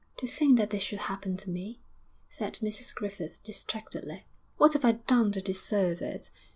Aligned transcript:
'To 0.17 0.25
think 0.25 0.57
that 0.57 0.71
this 0.71 0.81
should 0.81 0.97
happen 0.97 1.37
to 1.37 1.51
me!' 1.51 1.79
said 2.27 2.57
Mrs 2.63 2.91
Griffith, 2.95 3.39
distractedly. 3.43 4.23
'What 4.57 4.73
have 4.73 4.83
I 4.83 4.93
done 4.93 5.31
to 5.33 5.41
deserve 5.41 6.01
it? 6.01 6.31